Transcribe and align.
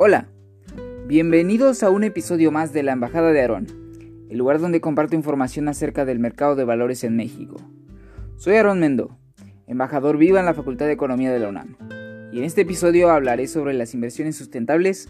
Hola, 0.00 0.28
bienvenidos 1.08 1.82
a 1.82 1.90
un 1.90 2.04
episodio 2.04 2.52
más 2.52 2.72
de 2.72 2.84
la 2.84 2.92
Embajada 2.92 3.32
de 3.32 3.40
Aarón, 3.40 3.66
el 4.30 4.38
lugar 4.38 4.60
donde 4.60 4.80
comparto 4.80 5.16
información 5.16 5.66
acerca 5.66 6.04
del 6.04 6.20
mercado 6.20 6.54
de 6.54 6.62
valores 6.62 7.02
en 7.02 7.16
México. 7.16 7.56
Soy 8.36 8.54
Aarón 8.54 8.78
Mendo, 8.78 9.18
embajador 9.66 10.16
viva 10.16 10.38
en 10.38 10.46
la 10.46 10.54
Facultad 10.54 10.86
de 10.86 10.92
Economía 10.92 11.32
de 11.32 11.40
la 11.40 11.48
UNAM, 11.48 11.76
y 12.30 12.38
en 12.38 12.44
este 12.44 12.60
episodio 12.60 13.10
hablaré 13.10 13.48
sobre 13.48 13.74
las 13.74 13.92
inversiones 13.92 14.36
sustentables 14.36 15.08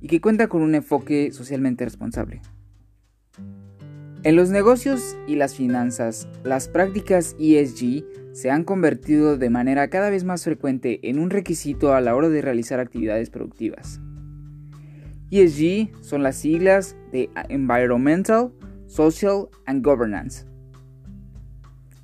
y 0.00 0.08
que 0.08 0.20
cuenta 0.20 0.48
con 0.48 0.62
un 0.62 0.74
enfoque 0.74 1.30
socialmente 1.30 1.84
responsable. 1.84 2.42
En 4.24 4.34
los 4.34 4.50
negocios 4.50 5.16
y 5.28 5.36
las 5.36 5.54
finanzas, 5.54 6.26
las 6.42 6.66
prácticas 6.66 7.36
ESG 7.38 8.04
se 8.32 8.50
han 8.50 8.64
convertido 8.64 9.38
de 9.38 9.50
manera 9.50 9.86
cada 9.90 10.10
vez 10.10 10.24
más 10.24 10.42
frecuente 10.42 10.98
en 11.08 11.20
un 11.20 11.30
requisito 11.30 11.94
a 11.94 12.00
la 12.00 12.16
hora 12.16 12.28
de 12.30 12.42
realizar 12.42 12.80
actividades 12.80 13.30
productivas. 13.30 14.00
ESG 15.34 15.90
son 16.00 16.22
las 16.22 16.36
siglas 16.36 16.96
de 17.10 17.28
Environmental, 17.48 18.52
Social 18.86 19.48
and 19.66 19.84
Governance. 19.84 20.46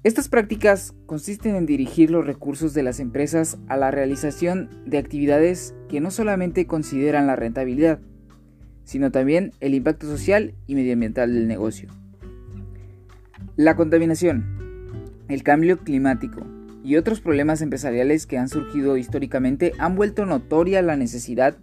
Estas 0.02 0.28
prácticas 0.28 0.94
consisten 1.06 1.54
en 1.54 1.64
dirigir 1.64 2.10
los 2.10 2.26
recursos 2.26 2.74
de 2.74 2.82
las 2.82 2.98
empresas 2.98 3.58
a 3.68 3.76
la 3.76 3.92
realización 3.92 4.68
de 4.84 4.98
actividades 4.98 5.76
que 5.88 6.00
no 6.00 6.10
solamente 6.10 6.66
consideran 6.66 7.28
la 7.28 7.36
rentabilidad, 7.36 8.00
sino 8.82 9.12
también 9.12 9.52
el 9.60 9.74
impacto 9.74 10.08
social 10.08 10.54
y 10.66 10.74
medioambiental 10.74 11.32
del 11.32 11.46
negocio. 11.46 11.88
La 13.54 13.76
contaminación, 13.76 15.14
el 15.28 15.44
cambio 15.44 15.78
climático 15.78 16.40
y 16.82 16.96
otros 16.96 17.20
problemas 17.20 17.62
empresariales 17.62 18.26
que 18.26 18.38
han 18.38 18.48
surgido 18.48 18.96
históricamente 18.96 19.72
han 19.78 19.94
vuelto 19.94 20.26
notoria 20.26 20.82
la 20.82 20.96
necesidad 20.96 21.58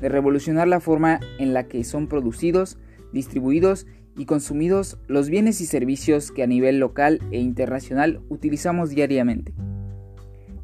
de 0.00 0.08
revolucionar 0.08 0.68
la 0.68 0.80
forma 0.80 1.20
en 1.38 1.54
la 1.54 1.68
que 1.68 1.84
son 1.84 2.08
producidos, 2.08 2.78
distribuidos 3.12 3.86
y 4.16 4.26
consumidos 4.26 4.98
los 5.06 5.28
bienes 5.30 5.60
y 5.60 5.66
servicios 5.66 6.32
que 6.32 6.42
a 6.42 6.46
nivel 6.46 6.78
local 6.78 7.20
e 7.30 7.38
internacional 7.38 8.20
utilizamos 8.28 8.90
diariamente. 8.90 9.54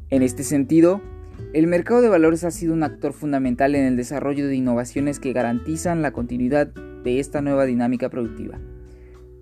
En 0.09 0.21
este 0.21 0.43
sentido, 0.43 1.01
el 1.53 1.67
mercado 1.67 2.01
de 2.01 2.09
valores 2.09 2.43
ha 2.43 2.51
sido 2.51 2.73
un 2.73 2.83
actor 2.83 3.13
fundamental 3.13 3.75
en 3.75 3.85
el 3.85 3.95
desarrollo 3.95 4.47
de 4.47 4.55
innovaciones 4.55 5.19
que 5.19 5.33
garantizan 5.33 6.01
la 6.01 6.11
continuidad 6.11 6.67
de 6.67 7.19
esta 7.19 7.41
nueva 7.41 7.65
dinámica 7.65 8.09
productiva 8.09 8.59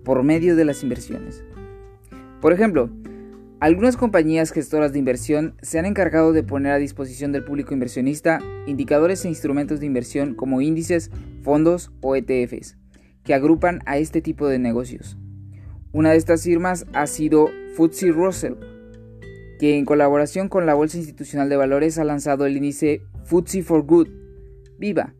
por 0.04 0.22
medio 0.22 0.54
de 0.54 0.64
las 0.64 0.82
inversiones. 0.82 1.42
Por 2.40 2.52
ejemplo, 2.52 2.90
algunas 3.60 3.96
compañías 3.96 4.50
gestoras 4.50 4.92
de 4.92 4.98
inversión 4.98 5.54
se 5.62 5.78
han 5.78 5.86
encargado 5.86 6.32
de 6.32 6.42
poner 6.42 6.72
a 6.72 6.78
disposición 6.78 7.32
del 7.32 7.44
público 7.44 7.72
inversionista 7.72 8.40
indicadores 8.66 9.24
e 9.24 9.28
instrumentos 9.28 9.80
de 9.80 9.86
inversión 9.86 10.34
como 10.34 10.60
índices, 10.60 11.10
fondos 11.42 11.92
o 12.00 12.16
ETFs, 12.16 12.76
que 13.22 13.32
agrupan 13.32 13.80
a 13.86 13.98
este 13.98 14.20
tipo 14.20 14.48
de 14.48 14.58
negocios. 14.58 15.16
Una 15.92 16.10
de 16.10 16.16
estas 16.16 16.42
firmas 16.42 16.86
ha 16.92 17.06
sido 17.06 17.48
FTSE 17.76 18.10
Russell, 18.10 18.54
que 19.60 19.78
en 19.78 19.84
colaboración 19.84 20.48
con 20.48 20.66
la 20.66 20.74
Bolsa 20.74 20.98
Institucional 20.98 21.48
de 21.48 21.56
Valores 21.56 21.98
ha 21.98 22.04
lanzado 22.04 22.46
el 22.46 22.56
índice 22.56 23.02
FTSE 23.24 23.62
for 23.62 23.84
Good, 23.84 24.08
Viva, 24.78 25.14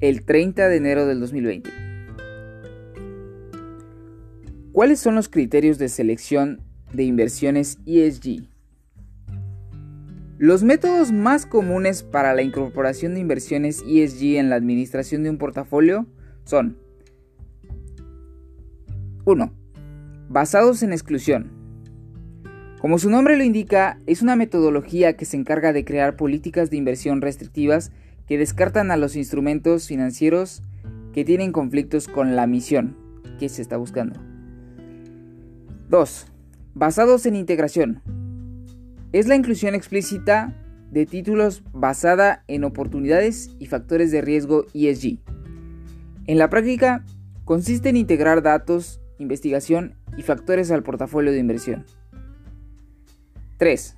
el 0.00 0.24
30 0.24 0.68
de 0.68 0.76
enero 0.76 1.06
del 1.06 1.20
2020. 1.20 1.70
¿Cuáles 4.72 5.00
son 5.00 5.14
los 5.14 5.28
criterios 5.28 5.78
de 5.78 5.88
selección 5.88 6.60
de 6.92 7.04
inversiones 7.04 7.78
ESG? 7.86 8.48
Los 10.38 10.62
métodos 10.62 11.12
más 11.12 11.46
comunes 11.46 12.02
para 12.02 12.34
la 12.34 12.42
incorporación 12.42 13.14
de 13.14 13.20
inversiones 13.20 13.82
ESG 13.88 14.36
en 14.36 14.50
la 14.50 14.56
administración 14.56 15.22
de 15.22 15.30
un 15.30 15.38
portafolio 15.38 16.06
son 16.44 16.76
1. 19.24 19.52
Basados 20.28 20.82
en 20.82 20.92
exclusión. 20.92 21.50
Como 22.80 22.98
su 22.98 23.08
nombre 23.08 23.36
lo 23.38 23.44
indica, 23.44 23.98
es 24.06 24.20
una 24.20 24.36
metodología 24.36 25.16
que 25.16 25.24
se 25.24 25.38
encarga 25.38 25.72
de 25.72 25.84
crear 25.84 26.16
políticas 26.16 26.70
de 26.70 26.76
inversión 26.76 27.22
restrictivas 27.22 27.90
que 28.28 28.36
descartan 28.36 28.90
a 28.90 28.96
los 28.96 29.16
instrumentos 29.16 29.88
financieros 29.88 30.62
que 31.14 31.24
tienen 31.24 31.50
conflictos 31.50 32.08
con 32.08 32.36
la 32.36 32.46
misión 32.46 32.96
que 33.38 33.48
se 33.48 33.62
está 33.62 33.78
buscando. 33.78 34.20
2. 35.88 36.26
Basados 36.78 37.24
en 37.24 37.36
integración. 37.36 38.02
Es 39.12 39.26
la 39.26 39.34
inclusión 39.34 39.74
explícita 39.74 40.54
de 40.90 41.06
títulos 41.06 41.62
basada 41.72 42.44
en 42.48 42.64
oportunidades 42.64 43.48
y 43.58 43.64
factores 43.64 44.10
de 44.10 44.20
riesgo 44.20 44.66
ESG. 44.74 45.16
En 46.26 46.36
la 46.36 46.50
práctica, 46.50 47.02
consiste 47.46 47.88
en 47.88 47.96
integrar 47.96 48.42
datos, 48.42 49.00
investigación 49.18 49.94
y 50.18 50.22
factores 50.22 50.70
al 50.70 50.82
portafolio 50.82 51.32
de 51.32 51.38
inversión. 51.38 51.86
3. 53.56 53.96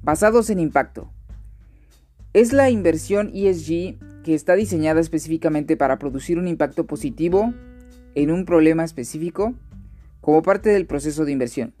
Basados 0.00 0.48
en 0.48 0.58
impacto. 0.58 1.12
Es 2.32 2.54
la 2.54 2.70
inversión 2.70 3.30
ESG 3.34 3.98
que 4.24 4.34
está 4.34 4.54
diseñada 4.54 5.02
específicamente 5.02 5.76
para 5.76 5.98
producir 5.98 6.38
un 6.38 6.48
impacto 6.48 6.86
positivo 6.86 7.52
en 8.14 8.30
un 8.30 8.46
problema 8.46 8.84
específico 8.84 9.52
como 10.22 10.40
parte 10.40 10.70
del 10.70 10.86
proceso 10.86 11.26
de 11.26 11.32
inversión. 11.32 11.74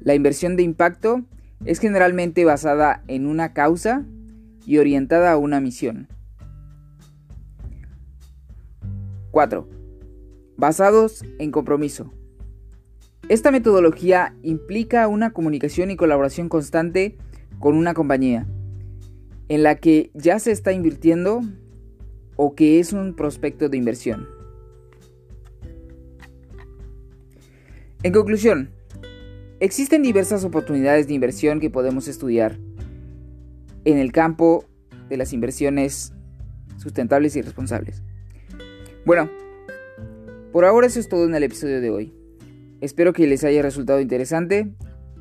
La 0.00 0.14
inversión 0.14 0.56
de 0.56 0.62
impacto 0.62 1.24
es 1.64 1.78
generalmente 1.78 2.44
basada 2.44 3.02
en 3.06 3.26
una 3.26 3.52
causa 3.52 4.06
y 4.64 4.78
orientada 4.78 5.32
a 5.32 5.36
una 5.36 5.60
misión. 5.60 6.08
4. 9.30 9.68
Basados 10.56 11.22
en 11.38 11.50
compromiso. 11.50 12.12
Esta 13.28 13.50
metodología 13.50 14.34
implica 14.42 15.06
una 15.06 15.32
comunicación 15.32 15.90
y 15.90 15.96
colaboración 15.96 16.48
constante 16.48 17.16
con 17.58 17.76
una 17.76 17.94
compañía, 17.94 18.46
en 19.48 19.62
la 19.62 19.76
que 19.76 20.10
ya 20.14 20.38
se 20.38 20.50
está 20.50 20.72
invirtiendo 20.72 21.42
o 22.36 22.54
que 22.54 22.80
es 22.80 22.92
un 22.92 23.14
prospecto 23.14 23.68
de 23.68 23.76
inversión. 23.76 24.26
En 28.02 28.12
conclusión, 28.12 28.70
existen 29.60 30.02
diversas 30.02 30.44
oportunidades 30.44 31.06
de 31.06 31.14
inversión 31.14 31.60
que 31.60 31.70
podemos 31.70 32.08
estudiar 32.08 32.58
en 33.84 33.98
el 33.98 34.10
campo 34.12 34.64
de 35.08 35.16
las 35.16 35.32
inversiones 35.32 36.12
sustentables 36.78 37.36
y 37.36 37.42
responsables. 37.42 38.02
Bueno, 39.04 39.30
por 40.52 40.64
ahora 40.64 40.86
eso 40.86 40.98
es 40.98 41.08
todo 41.08 41.26
en 41.26 41.34
el 41.34 41.42
episodio 41.42 41.80
de 41.80 41.90
hoy. 41.90 42.14
Espero 42.80 43.12
que 43.12 43.26
les 43.26 43.44
haya 43.44 43.60
resultado 43.62 44.00
interesante. 44.00 44.72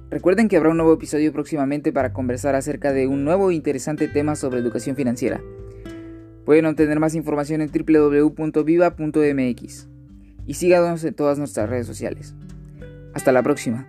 Recuerden 0.10 0.48
que 0.48 0.58
habrá 0.58 0.70
un 0.70 0.78
nuevo 0.78 0.94
episodio 0.94 1.34
próximamente 1.34 1.92
para 1.92 2.14
conversar 2.14 2.56
acerca 2.56 2.94
de 2.94 3.08
un 3.08 3.26
nuevo 3.26 3.52
e 3.52 3.56
interesante 3.56 4.08
tema 4.08 4.36
sobre 4.36 4.60
educación 4.60 4.96
financiera. 4.96 5.42
Pueden 6.46 6.66
obtener 6.66 7.00
más 7.00 7.14
información 7.14 7.62
en 7.62 7.70
www.viva.mx 7.70 8.40
y 10.48 10.54
síganos 10.56 11.04
en 11.04 11.14
todas 11.14 11.38
nuestras 11.38 11.70
redes 11.70 11.86
sociales. 11.86 12.34
Hasta 13.14 13.32
la 13.32 13.44
próxima. 13.44 13.88